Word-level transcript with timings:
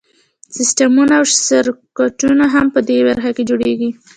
سیسټمونه 0.57 1.13
او 1.19 1.25
سرکټونه 1.47 2.45
هم 2.53 2.65
په 2.75 2.79
دې 2.87 2.97
برخه 3.09 3.29
کې 3.35 3.43
جوړیږي. 3.49 3.89